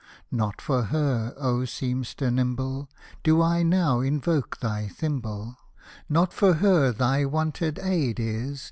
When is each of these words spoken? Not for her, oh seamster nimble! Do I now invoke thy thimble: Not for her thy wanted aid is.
Not 0.31 0.61
for 0.61 0.85
her, 0.85 1.31
oh 1.37 1.59
seamster 1.59 2.33
nimble! 2.33 2.89
Do 3.21 3.39
I 3.39 3.61
now 3.61 3.99
invoke 3.99 4.57
thy 4.59 4.87
thimble: 4.87 5.57
Not 6.09 6.33
for 6.33 6.55
her 6.55 6.91
thy 6.91 7.23
wanted 7.25 7.77
aid 7.77 8.19
is. 8.19 8.59